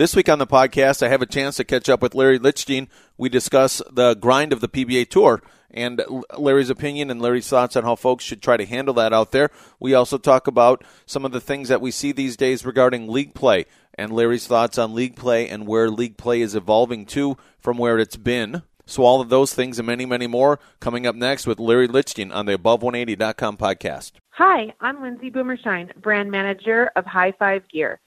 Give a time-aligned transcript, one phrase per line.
[0.00, 2.88] This week on the podcast, I have a chance to catch up with Larry Lichstein.
[3.18, 6.00] We discuss the grind of the PBA Tour and
[6.38, 9.50] Larry's opinion and Larry's thoughts on how folks should try to handle that out there.
[9.78, 13.34] We also talk about some of the things that we see these days regarding league
[13.34, 17.76] play and Larry's thoughts on league play and where league play is evolving to from
[17.76, 18.62] where it's been.
[18.86, 22.34] So all of those things and many, many more coming up next with Larry Lichstein
[22.34, 24.12] on the Above180.com podcast.
[24.30, 28.00] Hi, I'm Lindsay Boomershine, brand manager of High Five Gear.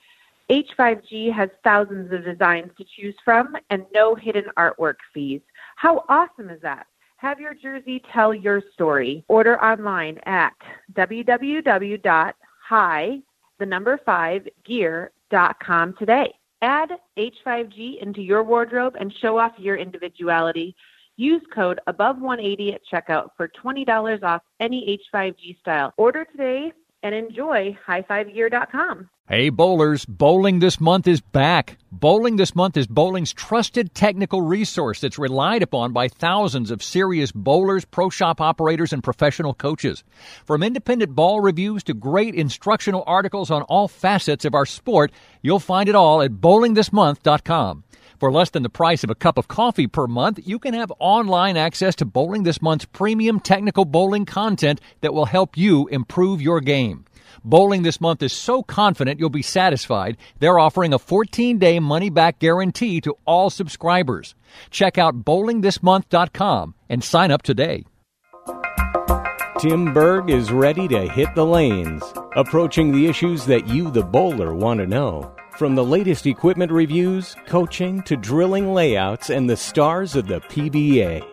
[0.49, 5.41] H5G has thousands of designs to choose from and no hidden artwork fees.
[5.75, 6.87] How awesome is that?
[7.17, 9.23] Have your jersey tell your story.
[9.29, 10.53] Order online at
[10.93, 11.99] www.high,
[13.59, 16.33] the number 5, gear.com today.
[16.61, 20.75] Add H5G into your wardrobe and show off your individuality.
[21.15, 25.93] Use code above180 at checkout for $20 off any H5G style.
[25.95, 29.09] Order today and enjoy highfivegear.com.
[29.29, 31.77] Hey bowlers, bowling this month is back.
[31.91, 37.31] Bowling this month is bowling's trusted technical resource that's relied upon by thousands of serious
[37.31, 40.03] bowlers, pro shop operators, and professional coaches.
[40.45, 45.59] From independent ball reviews to great instructional articles on all facets of our sport, you'll
[45.59, 47.83] find it all at bowlingthismonth.com.
[48.23, 50.93] For less than the price of a cup of coffee per month, you can have
[50.97, 56.41] online access to Bowling This Month's premium technical bowling content that will help you improve
[56.41, 57.03] your game.
[57.43, 62.09] Bowling this month is so confident you'll be satisfied, they're offering a 14 day money
[62.09, 64.35] back guarantee to all subscribers.
[64.71, 67.83] Check out bowlingthismonth.com and sign up today.
[69.59, 72.01] Tim Berg is ready to hit the lanes,
[72.37, 75.35] approaching the issues that you, the bowler, want to know.
[75.57, 81.23] From the latest equipment reviews, coaching, to drilling layouts, and the stars of the PBA.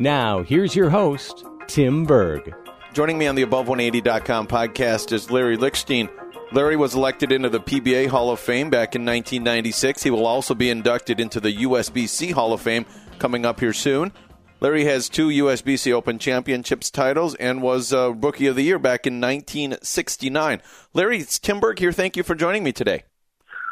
[0.00, 2.52] Now, here's your host, Tim Berg.
[2.92, 6.08] Joining me on the Above180.com podcast is Larry Lichstein.
[6.50, 10.02] Larry was elected into the PBA Hall of Fame back in 1996.
[10.02, 12.84] He will also be inducted into the USBC Hall of Fame
[13.20, 14.12] coming up here soon.
[14.60, 19.06] Larry has two USBC Open Championships titles and was uh, Rookie of the Year back
[19.06, 20.62] in 1969.
[20.94, 21.92] Larry, it's Tim Berg here.
[21.92, 23.04] Thank you for joining me today.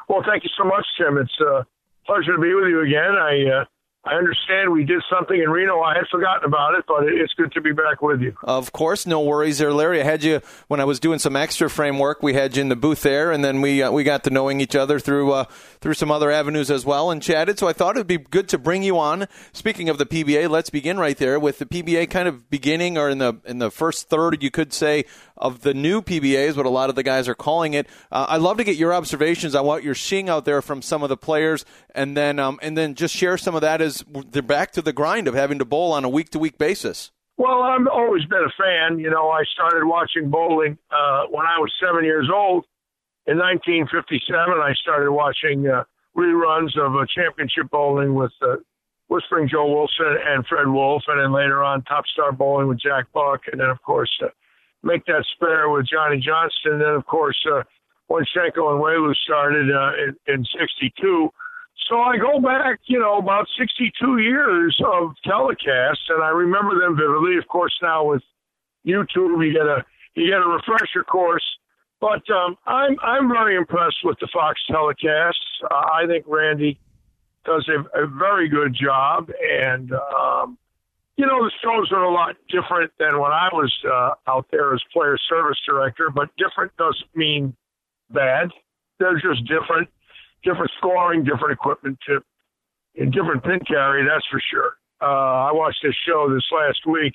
[0.09, 1.19] Well, thank you so much, Tim.
[1.19, 1.67] It's a
[2.06, 3.15] pleasure to be with you again.
[3.17, 3.65] I uh,
[4.06, 5.81] I understand we did something in Reno.
[5.81, 8.37] I had forgotten about it, but it's good to be back with you.
[8.44, 10.00] Of course, no worries there, Larry.
[10.00, 12.22] I had you when I was doing some extra framework.
[12.22, 14.61] We had you in the booth there, and then we uh, we got to knowing
[14.61, 15.44] each other through uh,
[15.81, 17.59] through some other avenues as well, and chatted.
[17.59, 19.27] So I thought it'd be good to bring you on.
[19.53, 23.11] Speaking of the PBA, let's begin right there with the PBA kind of beginning or
[23.11, 25.05] in the in the first third, you could say,
[25.37, 27.87] of the new PBA is what a lot of the guys are calling it.
[28.11, 31.03] Uh, I'd love to get your observations on what you're seeing out there from some
[31.03, 33.95] of the players, and then um, and then just share some of that as
[34.30, 37.12] they're back to the grind of having to bowl on a week to week basis.
[37.36, 38.98] Well, I've always been a fan.
[38.98, 42.64] You know, I started watching bowling uh, when I was seven years old.
[43.26, 45.84] In 1957, I started watching uh,
[46.16, 48.56] reruns of uh, championship bowling with uh,
[49.08, 53.06] Whispering Joe Wilson and Fred Wolf, and then later on Top Star Bowling with Jack
[53.12, 54.28] Buck, and then of course uh,
[54.82, 56.72] make that spare with Johnny Johnston.
[56.72, 57.62] And then, of course, uh,
[58.06, 59.92] when Schenkel and Welu started uh,
[60.26, 61.30] in, in 62.
[61.88, 66.97] So I go back, you know, about 62 years of telecasts, and I remember them
[66.97, 67.37] vividly.
[67.37, 68.22] Of course, now with
[68.87, 71.44] YouTube, you get a you get a refresher course.
[72.00, 75.32] But um, I'm I'm very impressed with the Fox telecasts.
[75.70, 76.78] Uh, I think Randy
[77.44, 80.58] does a, a very good job, and um,
[81.16, 84.75] you know, the shows are a lot different than when I was uh, out there
[84.75, 87.56] as player service director, but different doesn't mean
[88.10, 88.50] bad.
[88.98, 89.88] They're just different,
[90.46, 92.22] different scoring, different equipment tip,
[92.96, 94.72] and different pin carry, that's for sure.
[95.02, 97.12] Uh, I watched this show this last week.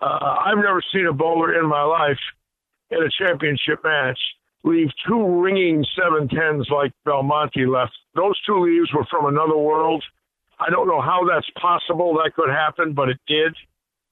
[0.00, 2.18] Uh, I've never seen a bowler in my life
[2.90, 4.18] in a championship match
[4.64, 7.92] leave two ringing seven tens like Belmonte left.
[8.14, 10.02] Those two leaves were from another world
[10.62, 12.14] I don't know how that's possible.
[12.14, 13.54] That could happen, but it did.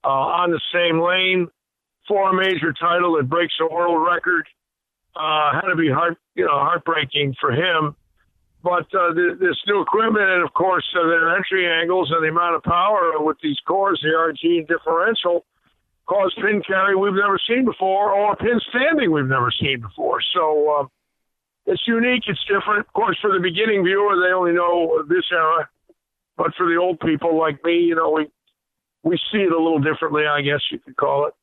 [0.03, 0.09] Uh,
[0.43, 1.49] on the same lane
[2.09, 4.47] for a major title, it breaks a world record.
[5.15, 7.95] Uh, had to be heart, you know, heartbreaking for him.
[8.63, 12.57] But uh, this new equipment, and of course uh, their entry angles and the amount
[12.57, 15.47] of power with these cores, the RG differential,
[16.07, 20.21] cause pin carry we've never seen before, or pin standing we've never seen before.
[20.35, 20.87] So uh,
[21.73, 22.87] it's unique, it's different.
[22.87, 25.69] Of course, for the beginning viewer, they only know this era
[26.41, 28.27] but for the old people like me, you know, we
[29.03, 31.35] we see it a little differently, I guess you could call it.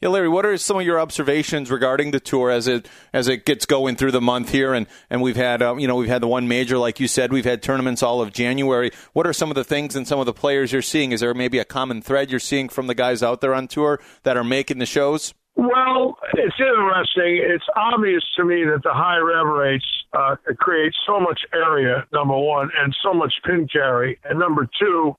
[0.00, 3.46] Yeah, Larry, what are some of your observations regarding the tour as it as it
[3.46, 4.74] gets going through the month here?
[4.74, 7.32] And and we've had uh, you know we've had the one major, like you said,
[7.32, 8.90] we've had tournaments all of January.
[9.12, 11.12] What are some of the things and some of the players you're seeing?
[11.12, 14.00] Is there maybe a common thread you're seeing from the guys out there on tour
[14.22, 15.34] that are making the shows?
[15.56, 17.40] Well, it's interesting.
[17.42, 22.36] It's obvious to me that the high rev rates uh, create so much area, number
[22.36, 24.18] one, and so much pin carry.
[24.24, 25.16] And number two,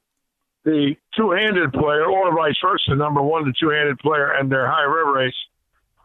[0.67, 4.67] the two handed player, or vice versa, number one, the two handed player and their
[4.69, 5.37] high rev rates,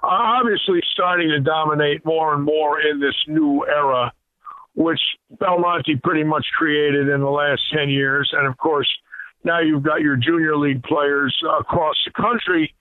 [0.04, 4.12] are obviously starting to dominate more and more in this new era,
[4.76, 5.00] which
[5.40, 8.30] Belmonte pretty much created in the last 10 years.
[8.32, 8.88] And of course,
[9.42, 12.72] now you've got your junior league players across the country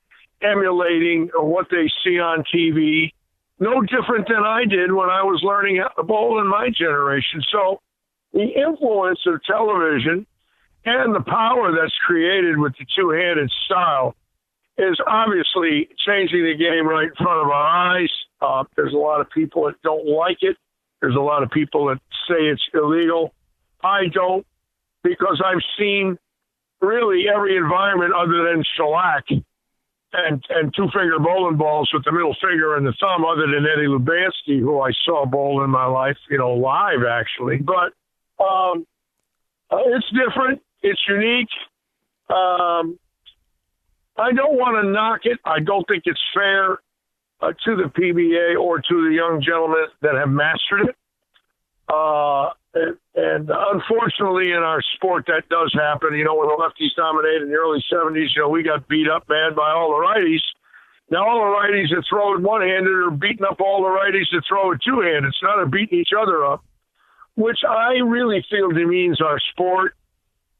[0.43, 3.11] emulating what they see on TV.
[3.59, 7.41] No different than I did when I was learning how to bowl in my generation.
[7.51, 7.81] So
[8.33, 10.27] the influence of television
[10.85, 14.15] and the power that's created with the two handed style
[14.77, 18.09] is obviously changing the game right in front of our eyes.
[18.41, 20.57] Uh, there's a lot of people that don't like it.
[21.01, 23.33] There's a lot of people that say it's illegal.
[23.83, 24.45] I don't
[25.03, 26.17] because I've seen
[26.79, 29.25] really every environment other than shellac
[30.13, 33.65] and and two finger bowling balls with the middle finger and the thumb, other than
[33.65, 37.57] Eddie Lubanski, who I saw bowl in my life, you know, live actually.
[37.57, 37.93] But
[38.43, 38.85] um,
[39.69, 40.61] uh, it's different.
[40.81, 41.49] It's unique.
[42.29, 42.97] Um,
[44.17, 45.39] I don't want to knock it.
[45.45, 46.79] I don't think it's fair
[47.41, 50.95] uh, to the PBA or to the young gentlemen that have mastered it.
[51.89, 56.15] Uh, and, and unfortunately, in our sport, that does happen.
[56.15, 59.09] You know, when the lefties dominated in the early 70s, you know, we got beat
[59.09, 60.41] up bad by all the righties.
[61.09, 64.31] Now, all the righties that throw it one handed are beating up all the righties
[64.31, 65.25] that throw it two handed.
[65.25, 66.63] It's not a beating each other up,
[67.35, 69.95] which I really feel demeans our sport.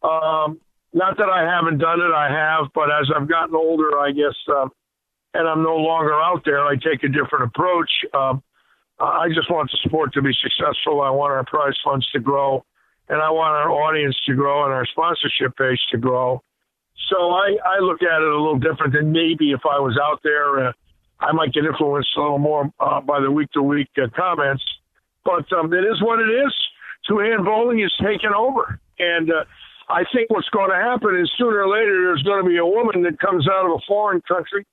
[0.03, 0.59] Um,
[0.93, 4.35] not that I haven't done it, I have, but as I've gotten older, I guess,
[4.49, 4.67] uh,
[5.33, 7.89] and I'm no longer out there, I take a different approach.
[8.13, 8.43] Um,
[8.99, 11.01] I just want the sport to be successful.
[11.01, 12.65] I want our prize funds to grow,
[13.09, 16.43] and I want our audience to grow and our sponsorship base to grow.
[17.09, 20.19] So I, I look at it a little different than maybe if I was out
[20.23, 20.67] there.
[20.67, 20.73] Uh,
[21.19, 24.63] I might get influenced a little more uh, by the week to week comments,
[25.23, 26.53] but um, it is what it is.
[27.07, 29.45] Two hand bowling is taking over, and uh,
[29.89, 32.65] I think what's going to happen is sooner or later there's going to be a
[32.65, 34.65] woman that comes out of a foreign country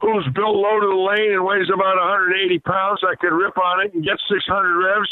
[0.00, 3.00] who's built low to the lane and weighs about 180 pounds.
[3.02, 4.46] I could rip on it and get 600
[4.78, 5.10] revs,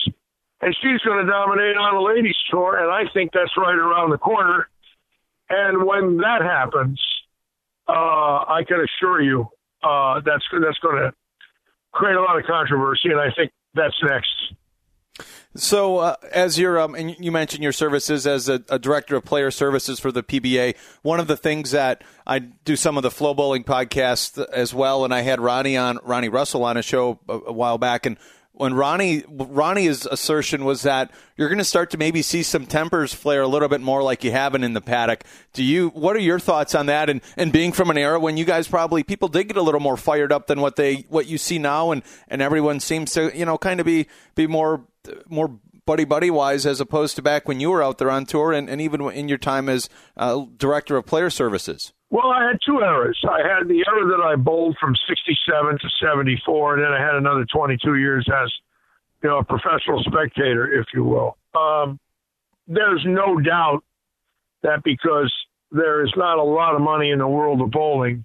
[0.61, 2.79] and she's going to dominate on the ladies' tour.
[2.79, 4.69] And I think that's right around the corner.
[5.49, 7.01] And when that happens,
[7.89, 9.49] uh, I can assure you
[9.83, 11.13] uh, that's that's going to
[11.93, 14.31] create a lot of controversy, and I think that's next.
[15.55, 19.25] So, uh, as you're, um, and you mentioned your services as a, a, director of
[19.25, 20.77] player services for the PBA.
[21.01, 25.05] One of the things that I do some of the flow bowling podcast as well,
[25.05, 28.19] and I had Ronnie on Ronnie Russell on a show a, a while back, and
[28.57, 33.13] when Ronnie Ronnie's assertion was that you're going to start to maybe see some tempers
[33.13, 35.25] flare a little bit more like you haven't in the paddock.
[35.53, 35.91] Do you?
[35.91, 37.11] What are your thoughts on that?
[37.11, 39.81] And and being from an era when you guys probably people did get a little
[39.81, 43.37] more fired up than what they what you see now, and and everyone seems to
[43.37, 44.85] you know kind of be be more
[45.29, 48.53] more buddy buddy wise as opposed to back when you were out there on tour
[48.53, 51.93] and, and even in your time as uh, director of player services?
[52.11, 53.19] Well, I had two eras.
[53.29, 57.17] I had the era that I bowled from 67 to 74, and then I had
[57.17, 58.53] another 22 years as,
[59.23, 61.37] you know, a professional spectator, if you will.
[61.55, 61.99] Um,
[62.69, 63.83] there's no doubt
[64.63, 65.33] that because
[65.73, 68.25] there is not a lot of money in the world of bowling,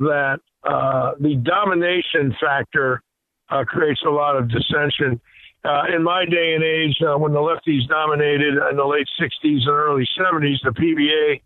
[0.00, 3.02] that uh, the domination factor
[3.50, 5.20] uh, creates a lot of dissension
[5.64, 9.62] uh, in my day and age, uh, when the lefties dominated in the late 60s
[9.62, 11.40] and early 70s, the PBA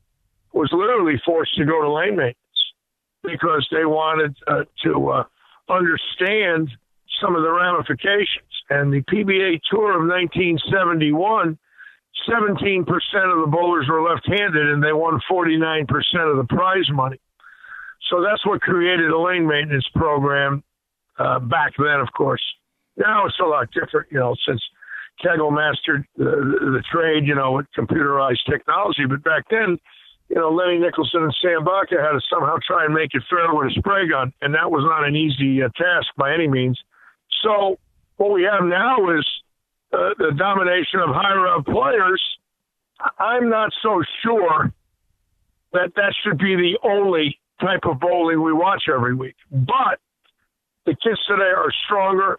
[0.53, 2.37] was literally forced to go to lane maintenance
[3.23, 5.25] because they wanted uh, to uh,
[5.69, 6.71] understand
[7.21, 8.49] some of the ramifications.
[8.71, 11.59] And the PBA Tour of 1971,
[12.29, 15.85] 17% of the bowlers were left handed and they won 49%
[16.31, 17.21] of the prize money.
[18.11, 20.63] So that's what created a lane maintenance program
[21.19, 22.43] uh, back then, of course.
[22.97, 24.63] Now it's a lot different, you know, since
[25.23, 29.05] Kegel mastered the, the, the trade, you know, with computerized technology.
[29.09, 29.79] But back then,
[30.29, 33.55] you know, Lenny Nicholson and Sam Baca had to somehow try and make it fair
[33.55, 36.79] with a spray gun, and that was not an easy uh, task by any means.
[37.43, 37.79] So
[38.17, 39.27] what we have now is
[39.93, 42.23] uh, the domination of higher up players.
[43.19, 44.73] I'm not so sure
[45.73, 49.37] that that should be the only type of bowling we watch every week.
[49.51, 50.01] But
[50.87, 52.39] the kids today are stronger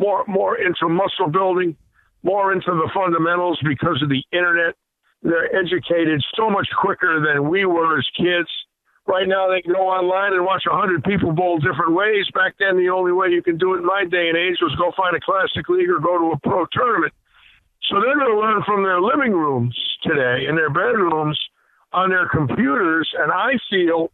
[0.00, 1.76] more more into muscle building,
[2.22, 4.74] more into the fundamentals because of the internet.
[5.22, 8.48] They're educated so much quicker than we were as kids.
[9.06, 12.24] Right now, they can go online and watch a hundred people bowl different ways.
[12.32, 14.74] Back then, the only way you can do it in my day and age was
[14.76, 17.12] go find a classic league or go to a pro tournament.
[17.88, 21.38] So they're going to learn from their living rooms today, in their bedrooms,
[21.92, 24.12] on their computers, and I feel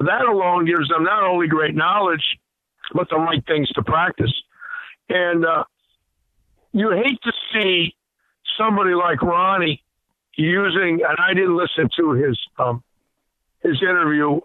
[0.00, 2.22] that alone gives them not only great knowledge,
[2.94, 4.32] but the right things to practice.
[5.08, 5.64] And uh,
[6.72, 7.94] you hate to see
[8.58, 9.82] somebody like Ronnie
[10.36, 12.82] using, and I didn't listen to his um,
[13.62, 14.40] his interview.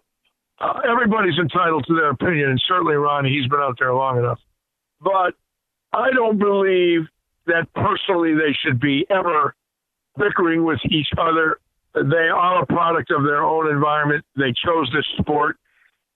[0.60, 4.40] Uh, everybody's entitled to their opinion, and certainly Ronnie, he's been out there long enough.
[5.02, 5.34] But
[5.92, 7.02] I don't believe
[7.46, 9.56] that personally they should be ever
[10.18, 11.58] bickering with each other.
[11.94, 14.26] They are a product of their own environment.
[14.36, 15.58] They chose this sport.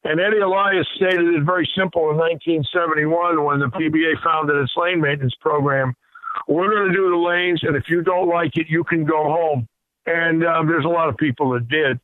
[0.08, 5.02] And Eddie Elias stated it very simple in 1971 when the PBA founded its lane
[5.02, 5.94] maintenance program.
[6.48, 9.26] We're going to do the lanes, and if you don't like it, you can go
[9.26, 9.68] home.
[10.06, 12.00] And um, there's a lot of people that did.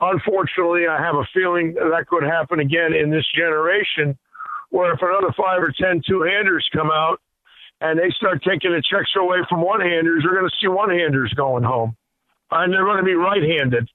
[0.00, 4.16] Unfortunately, I have a feeling that could happen again in this generation,
[4.70, 7.20] where if another five or ten two-handers come out
[7.82, 11.64] and they start taking the checks away from one-handers, you're going to see one-handers going
[11.64, 11.94] home,
[12.50, 13.90] and they're going to be right-handed.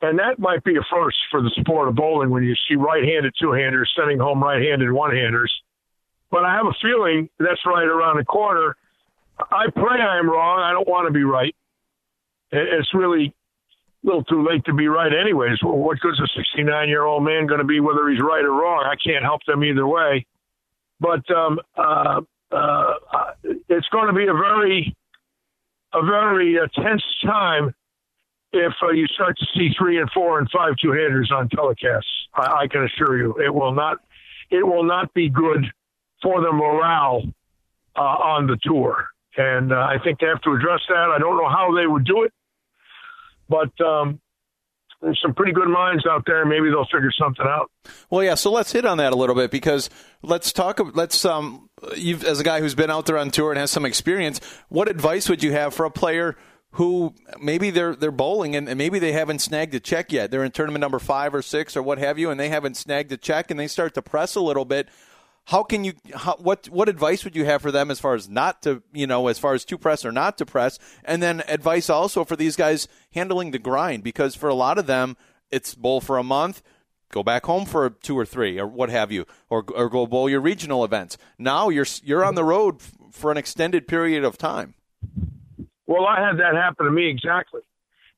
[0.00, 3.34] And that might be a first for the sport of bowling when you see right-handed
[3.40, 5.52] two-handers sending home right-handed one-handers.
[6.30, 8.76] But I have a feeling that's right around the corner.
[9.38, 10.60] I pray I am wrong.
[10.60, 11.54] I don't want to be right.
[12.52, 13.34] It's really
[14.04, 15.58] a little too late to be right, anyways.
[15.62, 18.84] What good's a 69 year old man going to be, whether he's right or wrong?
[18.84, 20.26] I can't help them either way.
[21.00, 22.20] But um, uh,
[22.52, 22.94] uh,
[23.68, 24.96] it's going to be a very,
[25.92, 27.74] a very uh, tense time
[28.52, 32.02] if uh, you start to see three and four and five two handers on telecasts.
[32.34, 33.98] I, I can assure you, it will not,
[34.50, 35.66] it will not be good
[36.22, 37.22] for the morale
[37.96, 39.08] uh, on the tour.
[39.36, 41.12] And uh, I think they have to address that.
[41.14, 42.32] I don't know how they would do it,
[43.48, 44.20] but um,
[45.00, 46.44] there's some pretty good minds out there.
[46.44, 47.70] Maybe they'll figure something out.
[48.10, 48.34] Well, yeah.
[48.34, 49.90] So let's hit on that a little bit because
[50.22, 50.80] let's talk.
[50.96, 53.84] Let's um, you've as a guy who's been out there on tour and has some
[53.84, 54.40] experience.
[54.68, 56.36] What advice would you have for a player?
[56.72, 60.30] Who maybe they're they're bowling and, and maybe they haven't snagged a check yet.
[60.30, 63.10] They're in tournament number five or six or what have you, and they haven't snagged
[63.10, 64.88] a check, and they start to press a little bit.
[65.46, 68.28] How can you how, what what advice would you have for them as far as
[68.28, 70.78] not to you know as far as to press or not to press?
[71.04, 74.86] And then advice also for these guys handling the grind because for a lot of
[74.86, 75.16] them
[75.50, 76.62] it's bowl for a month
[77.10, 80.28] go back home for two or three or what have you or, or go bowl
[80.28, 81.16] your regional events.
[81.38, 84.74] Now you're you're on the road for an extended period of time
[85.88, 87.62] well i had that happen to me exactly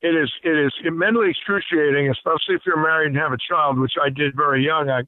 [0.01, 3.93] it is it is mentally excruciating especially if you're married and have a child which
[3.99, 5.01] i did very young i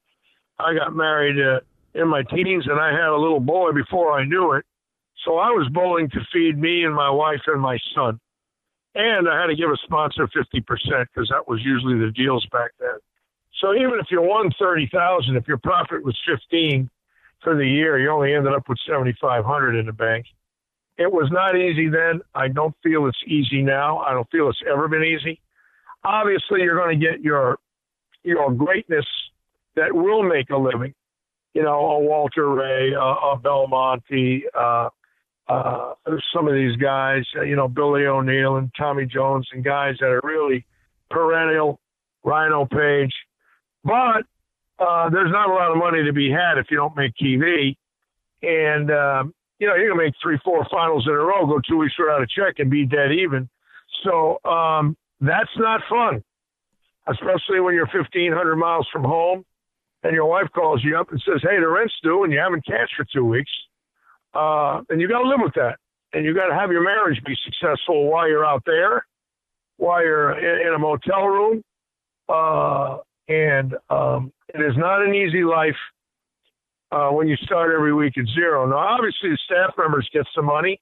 [0.58, 1.60] i got married uh,
[1.96, 4.65] in my teens, and I had a little boy before I knew it.
[5.25, 8.20] So I was bowling to feed me and my wife and my son.
[8.96, 12.72] And I had to give a sponsor 50% because that was usually the deals back
[12.79, 12.98] then.
[13.62, 16.89] So even if you won 30,000, if your profit was 15
[17.41, 20.25] for the year, you only ended up with 7,500 in the bank.
[20.97, 22.21] It was not easy then.
[22.35, 24.00] I don't feel it's easy now.
[24.00, 25.39] I don't feel it's ever been easy.
[26.03, 27.57] Obviously, you're going to get your
[28.23, 29.05] your greatness
[29.75, 30.93] that will make a living
[31.53, 34.89] you know, a Walter Ray, a, a Belmonte, uh,
[35.47, 35.93] uh,
[36.33, 40.07] some of these guys, uh, you know, Billy O'Neill and Tommy Jones and guys that
[40.07, 40.65] are really
[41.12, 41.79] perennial,
[42.23, 43.13] Rhino Page.
[43.83, 44.23] But
[44.79, 47.75] uh, there's not a lot of money to be had if you don't make TV.
[48.41, 49.33] And, um,
[49.63, 52.22] you know, you're to make three, four finals in a row, go two weeks without
[52.22, 53.48] a check and be dead even.
[54.03, 56.22] So um, that's not fun,
[57.08, 59.46] especially when you're 1,500 miles from home
[60.03, 62.65] and your wife calls you up and says, "Hey, the rent's due, and you haven't
[62.65, 63.51] cashed for two weeks,"
[64.34, 65.77] uh, and you got to live with that,
[66.12, 69.05] and you got to have your marriage be successful while you're out there,
[69.77, 71.63] while you're in, in a motel room,
[72.27, 72.98] uh,
[73.29, 75.79] and um, it is not an easy life
[76.93, 78.65] uh, when you start every week at zero.
[78.67, 80.79] Now, obviously, the staff members get some money,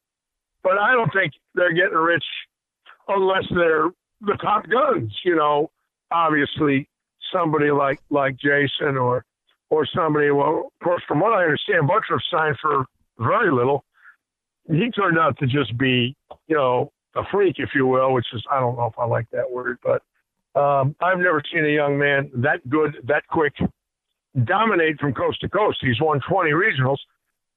[0.61, 2.25] but I don't think they're getting rich
[3.07, 3.89] unless they're
[4.21, 5.11] the top guns.
[5.23, 5.71] You know,
[6.11, 6.87] obviously
[7.33, 9.23] somebody like like Jason or
[9.69, 10.31] or somebody.
[10.31, 12.85] Well, of course, from what I understand, Butturff signed for
[13.17, 13.85] very little.
[14.67, 16.15] He turned out to just be,
[16.47, 19.29] you know, a freak, if you will, which is I don't know if I like
[19.31, 20.03] that word, but
[20.59, 23.53] um, I've never seen a young man that good, that quick,
[24.45, 25.79] dominate from coast to coast.
[25.81, 26.97] He's won 20 regionals.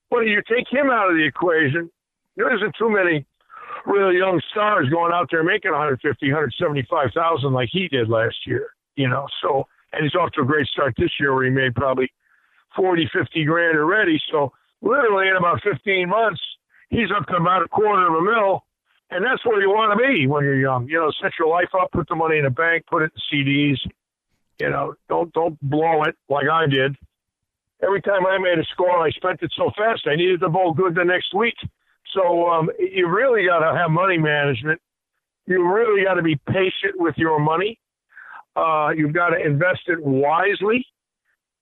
[0.09, 1.89] But if you take him out of the equation,
[2.35, 3.25] there isn't too many
[3.85, 9.07] really young stars going out there making 150, 175,000 like he did last year you
[9.07, 9.27] know.
[9.41, 12.11] So, and he's off to a great start this year where he made probably
[12.75, 14.19] 40, 50 grand already.
[14.31, 14.51] So,
[14.81, 16.41] literally in about 15 months,
[16.89, 18.63] he's up to about a quarter of a mil.
[19.11, 20.87] And that's where you want to be when you're young.
[20.87, 23.45] You know, set your life up, put the money in a bank, put it in
[23.45, 23.77] CDs.
[24.59, 26.95] You know, don't don't blow it like I did.
[27.83, 30.07] Every time I made a score, I spent it so fast.
[30.07, 31.55] I needed the ball good the next week.
[32.13, 34.81] So um, you really got to have money management.
[35.45, 37.77] You really got to be patient with your money.
[38.55, 40.85] Uh, you've got to invest it wisely.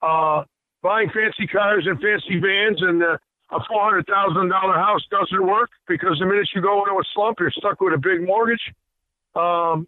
[0.02, 0.44] Uh,
[0.84, 3.18] buying fancy cars and fancy vans and uh,
[3.52, 7.04] a four hundred thousand dollar house doesn't work because the minute you go into a
[7.14, 8.62] slump, you're stuck with a big mortgage.
[9.36, 9.88] Um,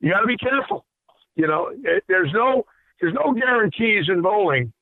[0.00, 0.84] you got to be careful.
[1.36, 2.64] You know, it, there's no
[3.00, 4.72] there's no guarantees in bowling.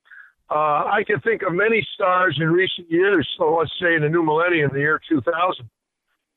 [0.51, 4.09] Uh, I can think of many stars in recent years, so let's say in the
[4.09, 5.69] new millennium, the year 2000,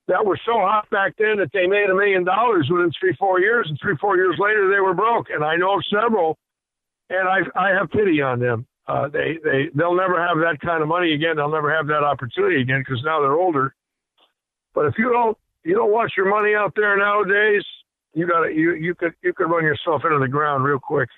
[0.07, 3.39] that were so hot back then that they made a million dollars within three, four
[3.41, 5.27] years, and three, four years later they were broke.
[5.29, 6.37] And I know several,
[7.09, 8.65] and I I have pity on them.
[8.87, 11.35] Uh, they they they'll never have that kind of money again.
[11.35, 13.75] They'll never have that opportunity again because now they're older.
[14.73, 17.63] But if you don't you don't watch your money out there nowadays,
[18.17, 21.09] you got you you could you could run yourself into the ground real quick.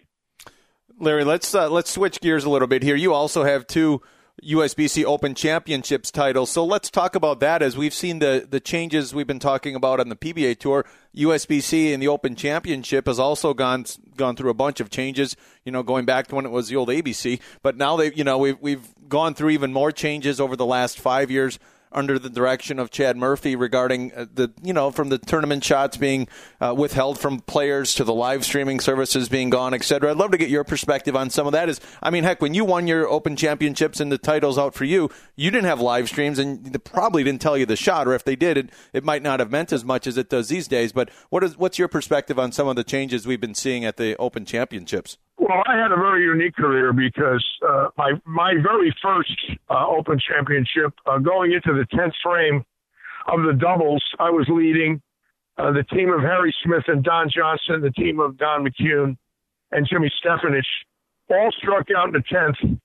[1.00, 2.96] Larry, let's uh, let's switch gears a little bit here.
[2.96, 4.02] You also have two
[4.44, 7.62] USBC Open Championships titles, so let's talk about that.
[7.62, 11.94] As we've seen the the changes we've been talking about on the PBA tour, USBC
[11.94, 13.86] and the Open Championship has also gone
[14.18, 15.38] gone through a bunch of changes.
[15.64, 18.26] You know, going back to when it was the old ABC, but now they you
[18.26, 21.60] know we've we've gone through even more changes over the last five years
[21.92, 25.98] under the direction of Chad Murphy regarding uh, the you know from the tournament shots
[25.98, 26.28] being
[26.62, 30.12] uh, withheld from players to the live streaming services being gone, et cetera.
[30.12, 31.70] I'd love to get your perspective on some of that.
[31.70, 34.86] Is I mean, heck, when you won your Open Championships and the titles out for
[34.86, 38.14] you, you didn't have live streams and they probably didn't tell you the shot, or
[38.14, 40.68] if they did, it, it might not have meant as much as it does these
[40.68, 40.92] days.
[40.92, 43.98] But what is what's your perspective on some of the changes we've been seeing at
[43.98, 45.18] the Open Championships?
[45.40, 49.32] Well, I had a very unique career because uh, my my very first
[49.70, 52.66] uh, Open Championship, uh, going into the tenth frame
[53.26, 55.02] of the doubles, I was leading
[55.58, 59.16] uh, the team of Harry Smith and Don Johnson, the team of Don McCune
[59.72, 60.68] and Jimmy Stefanich,
[61.30, 62.78] all struck out in the tenth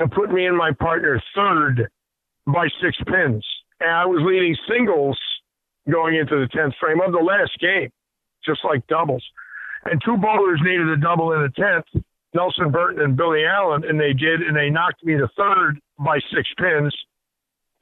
[0.00, 1.88] to put me and my partner third
[2.48, 3.46] by six pins,
[3.78, 5.20] and I was leading singles
[5.88, 7.90] going into the tenth frame of the last game,
[8.44, 9.22] just like doubles
[9.84, 13.98] and two bowlers needed a double in the tenth, Nelson Burton and Billy Allen, and
[13.98, 16.94] they did, and they knocked me to third by six pins,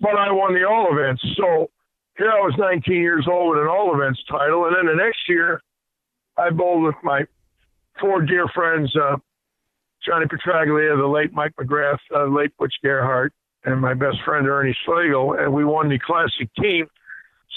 [0.00, 1.22] but I won the all events.
[1.36, 1.70] So
[2.16, 5.28] here I was 19 years old with an all events title, and then the next
[5.28, 5.60] year
[6.36, 7.24] I bowled with my
[8.00, 9.16] four dear friends, uh,
[10.06, 13.32] Johnny Petraglia, the late Mike McGrath, uh, late Butch Gerhart,
[13.64, 16.86] and my best friend Ernie Schlegel, and we won the classic team.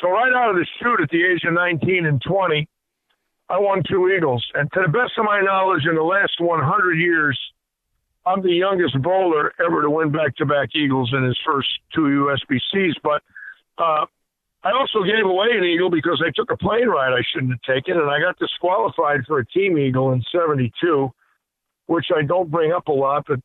[0.02, 2.67] So right out of the chute at the age of 19 and 20,
[3.54, 4.44] I won two Eagles.
[4.56, 7.38] And to the best of my knowledge, in the last 100 years,
[8.26, 12.02] I'm the youngest bowler ever to win back to back Eagles in his first two
[12.02, 12.96] USBCs.
[13.04, 13.22] But
[13.78, 14.08] uh,
[14.63, 17.76] I also gave away an Eagle because I took a plane ride I shouldn't have
[17.76, 21.12] taken, and I got disqualified for a team Eagle in 72,
[21.86, 23.26] which I don't bring up a lot.
[23.28, 23.39] But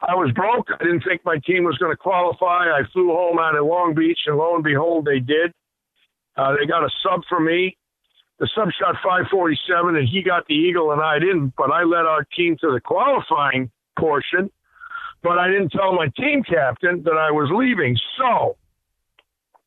[0.00, 0.68] I was broke.
[0.72, 2.72] I didn't think my team was going to qualify.
[2.72, 5.52] I flew home out of Long Beach, and lo and behold, they did.
[6.38, 7.76] Uh, they got a sub for me
[8.38, 12.06] the sub shot 547 and he got the eagle and I didn't, but I led
[12.06, 14.50] our team to the qualifying portion,
[15.22, 17.96] but I didn't tell my team captain that I was leaving.
[18.18, 18.56] So,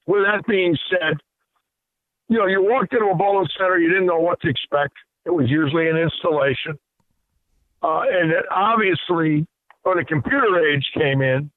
[0.06, 1.18] with that being said,
[2.28, 4.94] you know, you walked into a bowling center, you didn't know what to expect.
[5.26, 6.78] It was usually an installation.
[7.82, 9.48] Uh, and it obviously,
[9.84, 11.52] when the computer age came in,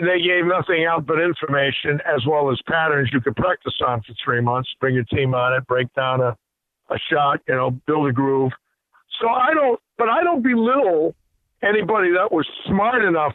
[0.00, 4.14] they gave nothing out but information as well as patterns you could practice on for
[4.24, 4.68] three months.
[4.80, 6.36] Bring your team on it, break down a,
[6.88, 8.52] a shot, you know, build a groove.
[9.20, 11.14] So I don't, but I don't belittle
[11.62, 13.34] anybody that was smart enough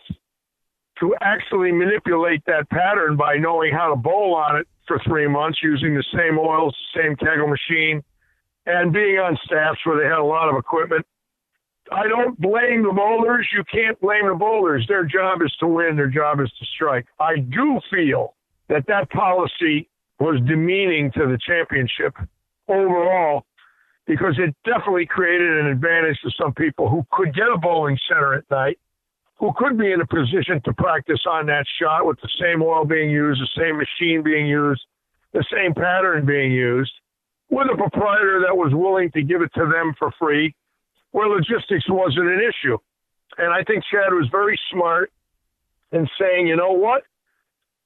[0.99, 5.59] to actually manipulate that pattern by knowing how to bowl on it for three months
[5.61, 8.01] using the same oils, same Kegel machine,
[8.65, 11.05] and being on staffs where they had a lot of equipment
[11.91, 13.47] I don't blame the bowlers.
[13.53, 14.85] You can't blame the bowlers.
[14.87, 15.95] Their job is to win.
[15.95, 17.05] Their job is to strike.
[17.19, 18.35] I do feel
[18.69, 22.15] that that policy was demeaning to the championship
[22.67, 23.45] overall
[24.07, 28.33] because it definitely created an advantage to some people who could get a bowling center
[28.33, 28.79] at night,
[29.37, 32.85] who could be in a position to practice on that shot with the same oil
[32.85, 34.81] being used, the same machine being used,
[35.33, 36.93] the same pattern being used,
[37.49, 40.55] with a proprietor that was willing to give it to them for free
[41.15, 42.77] where logistics wasn't an issue.
[43.37, 45.13] And I think Chad was very smart
[45.93, 47.03] in saying, you know what?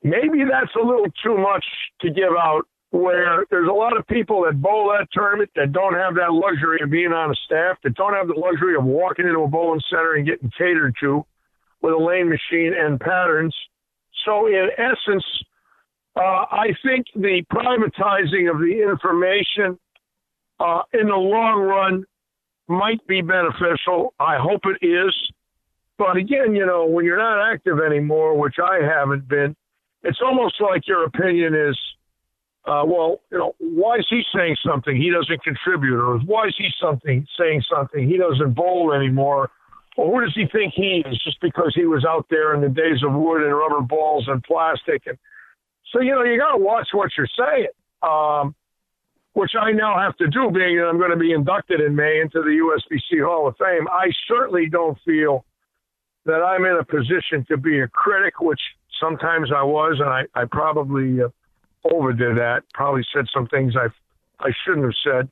[0.01, 1.63] Maybe that's a little too much
[2.01, 5.93] to give out where there's a lot of people that bowl that tournament that don't
[5.93, 9.27] have that luxury of being on a staff, that don't have the luxury of walking
[9.27, 11.23] into a bowling center and getting catered to
[11.83, 13.55] with a lane machine and patterns.
[14.25, 15.25] So, in essence,
[16.15, 19.77] uh, I think the privatizing of the information
[20.59, 22.05] uh, in the long run
[22.69, 24.13] might be beneficial.
[24.19, 25.13] I hope it is.
[25.97, 29.55] But again, you know, when you're not active anymore, which I haven't been,
[30.03, 31.77] it's almost like your opinion is
[32.65, 36.55] uh, well, you know, why is he saying something he doesn't contribute, or why is
[36.57, 39.49] he something saying something he doesn't bowl anymore,
[39.97, 42.69] or who does he think he is just because he was out there in the
[42.69, 45.17] days of wood and rubber balls and plastic, and
[45.91, 47.67] so you know you got to watch what you're saying,
[48.03, 48.53] um,
[49.39, 52.21] which I now have to do, being that I'm going to be inducted in May
[52.21, 53.87] into the USBC Hall of Fame.
[53.89, 55.45] I certainly don't feel
[56.25, 58.61] that I'm in a position to be a critic, which
[58.99, 61.23] sometimes I was, and I, I probably.
[61.23, 61.29] Uh,
[61.83, 62.63] overdid that.
[62.73, 63.87] Probably said some things I
[64.39, 65.29] I shouldn't have said.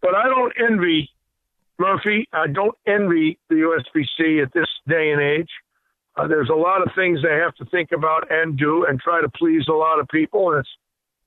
[0.00, 1.10] But I don't envy
[1.78, 2.28] Murphy.
[2.32, 5.50] I don't envy the USBC at this day and age.
[6.16, 9.20] Uh, there's a lot of things they have to think about and do and try
[9.20, 10.50] to please a lot of people.
[10.52, 10.68] And it's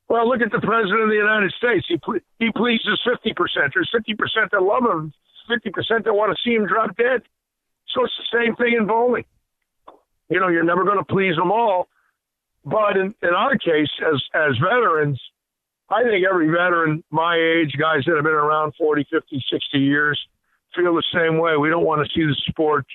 [0.10, 1.86] well, look at the president of the United States.
[1.88, 2.00] He
[2.40, 3.74] he pleases fifty percent.
[3.74, 5.14] There's fifty percent that love him,
[5.48, 7.24] fifty percent that want to see him drop dead.
[7.94, 9.26] So it's the same thing in bowling.
[10.30, 11.88] You know, you're never going to please them all.
[12.66, 15.20] But in, in our case, as as veterans,
[15.90, 20.20] I think every veteran my age, guys that have been around 40, 50, 60 years,
[20.76, 21.56] feel the same way.
[21.56, 22.86] We don't want to see the sport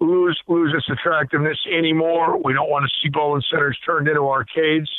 [0.00, 2.40] lose lose its attractiveness anymore.
[2.42, 4.90] We don't want to see bowling centers turned into arcades,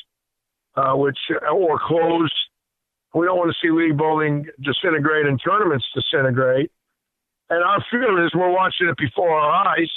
[0.76, 1.18] uh, which
[1.52, 2.34] or closed.
[3.14, 6.72] We don't want to see league bowling disintegrate and tournaments disintegrate.
[7.50, 9.92] And our feeling is we're watching it before our eyes,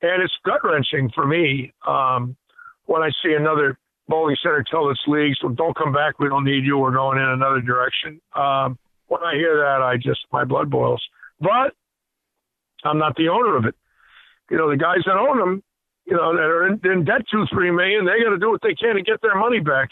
[0.00, 1.72] and it's gut wrenching for me.
[1.86, 2.36] Um,
[2.84, 6.44] when I see another bowling center tell its leagues, well, don't come back, we don't
[6.44, 8.20] need you, we're going in another direction.
[8.34, 11.02] Um, when I hear that, I just, my blood boils.
[11.40, 11.74] But
[12.84, 13.74] I'm not the owner of it.
[14.50, 15.62] You know, the guys that own them,
[16.06, 18.62] you know, that are in, in debt two, three million, they got to do what
[18.62, 19.90] they can to get their money back.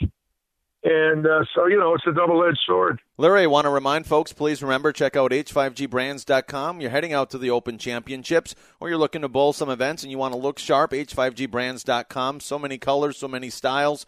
[0.83, 3.01] And uh, so, you know, it's a double edged sword.
[3.19, 6.81] Larry, I want to remind folks, please remember, check out h5gbrands.com.
[6.81, 10.11] You're heading out to the Open Championships or you're looking to bowl some events and
[10.11, 12.41] you want to look sharp, h5gbrands.com.
[12.41, 14.07] So many colors, so many styles,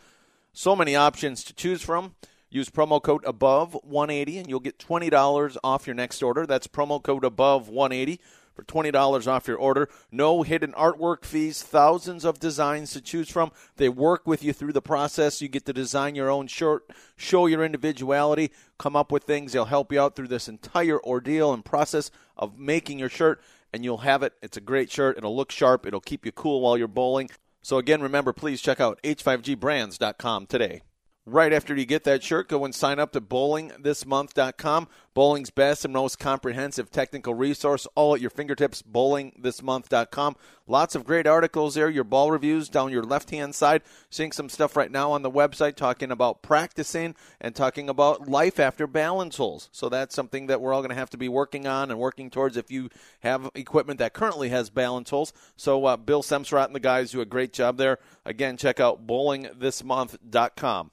[0.55, 2.15] so many options to choose from.
[2.49, 6.47] Use promo code above 180 and you'll get $20 off your next order.
[6.47, 8.19] That's promo code above 180
[8.55, 9.89] for $20 off your order.
[10.11, 13.53] No hidden artwork fees, thousands of designs to choose from.
[13.77, 15.41] They work with you through the process.
[15.41, 19.53] You get to design your own shirt, show your individuality, come up with things.
[19.53, 23.41] They'll help you out through this entire ordeal and process of making your shirt,
[23.73, 24.35] and you'll have it.
[24.43, 25.17] It's a great shirt.
[25.17, 27.31] It'll look sharp, it'll keep you cool while you're bowling.
[27.63, 30.83] So, again, remember, please check out h5gbrands.com today.
[31.25, 34.89] Right after you get that shirt, go and sign up to bowlingthismonth.com.
[35.15, 40.35] Bowling's best and most comprehensive technical resource, all at your fingertips, bowlingthismonth.com.
[40.67, 43.83] Lots of great articles there, your ball reviews down your left hand side.
[44.11, 48.59] Seeing some stuff right now on the website talking about practicing and talking about life
[48.59, 49.69] after balance holes.
[49.71, 52.31] So that's something that we're all going to have to be working on and working
[52.31, 52.89] towards if you
[53.21, 55.33] have equipment that currently has balance holes.
[55.55, 58.01] So uh, Bill Semsrott and the guys do a great job there.
[58.25, 60.91] Again, check out bowlingthismonth.com.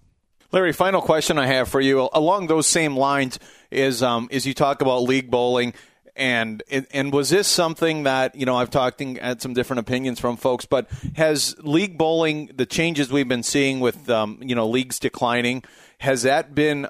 [0.52, 2.10] Larry, final question I have for you.
[2.12, 5.74] Along those same lines is um, is you talk about league bowling
[6.16, 10.20] and and was this something that you know I've talked and had some different opinions
[10.20, 14.68] from folks, but has league bowling the changes we've been seeing with um, you know
[14.68, 15.64] leagues declining
[16.00, 16.88] has that been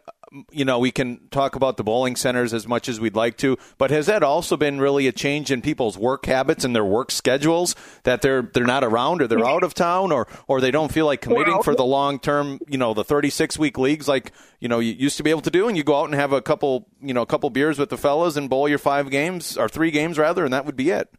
[0.51, 3.57] you know, we can talk about the bowling centers as much as we'd like to,
[3.77, 7.11] but has that also been really a change in people's work habits and their work
[7.11, 10.91] schedules that they're they're not around or they're out of town or or they don't
[10.91, 14.31] feel like committing well, for the long term, you know, the 36 week leagues like,
[14.59, 16.31] you know, you used to be able to do and you go out and have
[16.31, 19.57] a couple, you know, a couple beers with the fellas and bowl your five games
[19.57, 21.09] or three games rather and that would be it.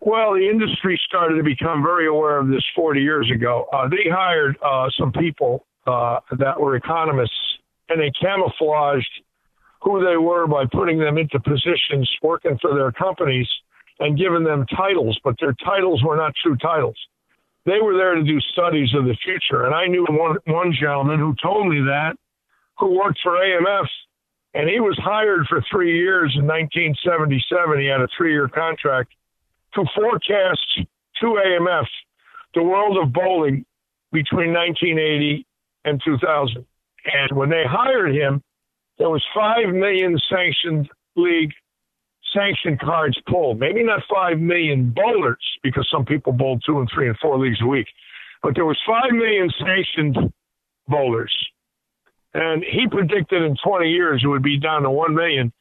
[0.00, 3.66] Well, the industry started to become very aware of this 40 years ago.
[3.72, 7.55] Uh, they hired uh, some people uh, that were economists
[7.88, 9.22] and they camouflaged
[9.82, 13.48] who they were by putting them into positions working for their companies
[14.00, 16.96] and giving them titles, but their titles were not true titles.
[17.64, 19.64] They were there to do studies of the future.
[19.64, 22.14] And I knew one, one gentleman who told me that,
[22.78, 23.86] who worked for AMF,
[24.54, 27.80] and he was hired for three years in 1977.
[27.80, 29.12] He had a three year contract
[29.74, 30.80] to forecast
[31.20, 31.86] to AMF
[32.54, 33.64] the world of bowling
[34.12, 35.46] between 1980
[35.84, 36.64] and 2000.
[37.06, 38.42] And when they hired him,
[38.98, 41.52] there was five million sanctioned league
[42.34, 43.58] sanctioned cards pulled.
[43.58, 47.60] Maybe not five million bowlers, because some people bowl two and three and four leagues
[47.62, 47.86] a week,
[48.42, 50.32] but there was five million sanctioned
[50.88, 51.34] bowlers.
[52.34, 55.52] And he predicted in 20 years it would be down to one million.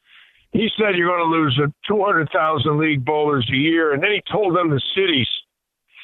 [0.51, 4.55] He said you're going to lose 200,000 league bowlers a year, and then he told
[4.55, 5.27] them the cities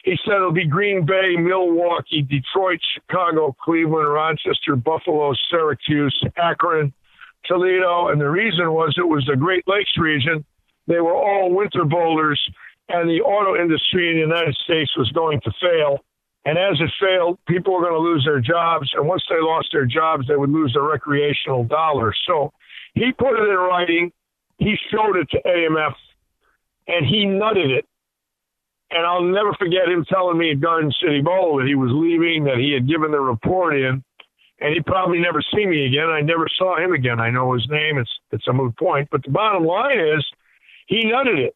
[0.04, 6.92] he said it'll be Green Bay, Milwaukee, Detroit, Chicago, Cleveland, Rochester, Buffalo, Syracuse, Akron,
[7.46, 8.08] Toledo.
[8.08, 10.44] And the reason was it was the Great Lakes region.
[10.88, 12.42] They were all winter bowlers,
[12.90, 16.00] and the auto industry in the United States was going to fail.
[16.46, 18.90] And as it failed, people were going to lose their jobs.
[18.96, 22.18] And once they lost their jobs, they would lose their recreational dollars.
[22.26, 22.52] So
[22.96, 24.12] he put it in writing.
[24.58, 25.94] He showed it to AMF,
[26.88, 27.86] and he nutted it.
[28.92, 32.44] And I'll never forget him telling me at Garden City Bowl that he was leaving,
[32.44, 34.04] that he had given the report in,
[34.60, 36.10] and he'd probably never see me again.
[36.10, 37.20] I never saw him again.
[37.20, 37.98] I know his name.
[37.98, 39.08] It's it's a moot point.
[39.10, 40.26] But the bottom line is,
[40.88, 41.56] he nutted it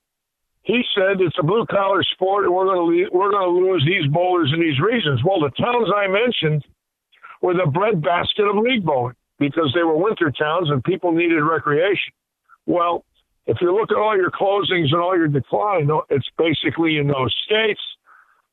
[0.66, 3.86] he said it's a blue collar sport and we're going to we're going to lose
[3.86, 5.22] these bowlers and these reasons.
[5.24, 6.66] Well, the towns I mentioned
[7.42, 12.14] were the breadbasket of league bowling because they were winter towns and people needed recreation.
[12.66, 13.06] Well,
[13.48, 17.34] if you look at all your closings and all your decline, it's basically in those
[17.46, 17.82] states: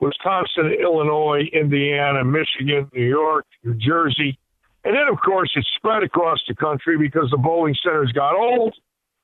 [0.01, 4.39] Wisconsin, Illinois, Indiana, Michigan, New York, New Jersey,
[4.85, 8.75] and then of course it's spread across the country because the bowling centers got old,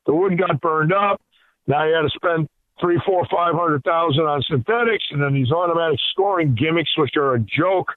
[0.07, 1.21] the wood got burned up.
[1.67, 2.49] Now you had to spend
[2.81, 7.35] three, four, five hundred thousand on synthetics, and then these automatic scoring gimmicks, which are
[7.35, 7.93] a joke,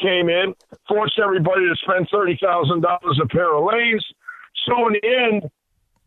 [0.00, 0.54] came in,
[0.86, 4.04] forced everybody to spend thirty thousand dollars a pair of lanes.
[4.66, 5.50] So in the end,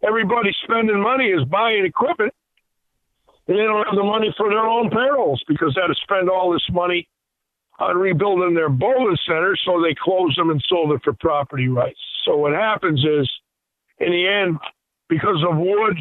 [0.06, 2.34] everybody spending money is buying equipment,
[3.48, 6.30] and they don't have the money for their own payrolls because they had to spend
[6.30, 7.08] all this money
[7.80, 12.00] on rebuilding their bowling centers, so they closed them and sold it for property rights.
[12.26, 13.30] So what happens is,
[14.00, 14.60] in the end,
[15.08, 15.98] because of wood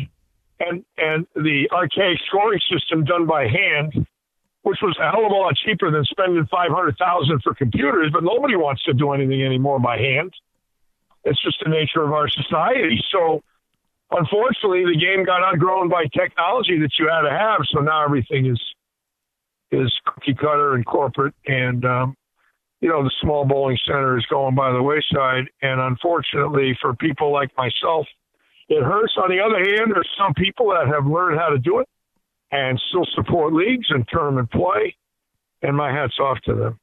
[0.61, 4.07] and and the archaic scoring system done by hand,
[4.63, 8.11] which was a hell of a lot cheaper than spending five hundred thousand for computers.
[8.13, 10.33] But nobody wants to do anything anymore by hand.
[11.25, 13.03] It's just the nature of our society.
[13.11, 13.43] So,
[14.11, 17.61] unfortunately, the game got outgrown by technology that you had to have.
[17.73, 18.61] So now everything is
[19.71, 22.15] is cookie cutter and corporate, and um,
[22.81, 25.45] you know the small bowling center is going by the wayside.
[25.63, 28.07] And unfortunately, for people like myself
[28.69, 29.15] it hurts.
[29.17, 31.89] On the other hand, there's some people that have learned how to do it
[32.51, 34.95] and still support leagues and tournament play,
[35.63, 36.79] and my hat's off to them.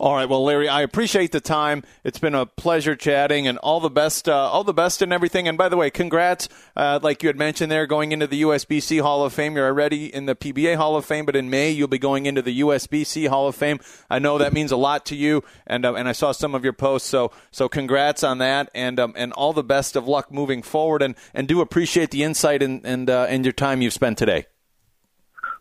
[0.00, 1.82] All right, well, Larry, I appreciate the time.
[2.04, 5.46] It's been a pleasure chatting, and all the best, uh, all the best and everything.
[5.46, 9.02] And by the way, congrats, uh, like you had mentioned there, going into the USBC
[9.02, 9.56] Hall of Fame.
[9.56, 12.40] You're already in the PBA Hall of Fame, but in May you'll be going into
[12.40, 13.78] the USBC Hall of Fame.
[14.08, 16.64] I know that means a lot to you, and uh, and I saw some of
[16.64, 17.10] your posts.
[17.10, 21.02] So so congrats on that, and um, and all the best of luck moving forward.
[21.02, 24.46] And and do appreciate the insight and and uh, and your time you've spent today.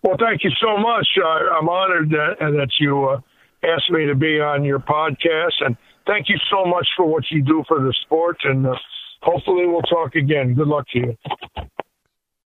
[0.01, 1.07] Well, thank you so much.
[1.21, 3.19] I'm honored that, that you uh,
[3.63, 5.61] asked me to be on your podcast.
[5.61, 8.37] And thank you so much for what you do for the sport.
[8.43, 8.75] And uh,
[9.21, 10.53] hopefully we'll talk again.
[10.53, 11.17] Good luck to you.